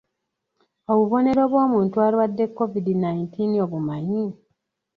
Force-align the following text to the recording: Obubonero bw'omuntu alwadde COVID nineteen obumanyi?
Obubonero 0.91 1.43
bw'omuntu 1.51 1.95
alwadde 2.05 2.45
COVID 2.57 2.87
nineteen 3.01 3.53
obumanyi? 3.65 4.23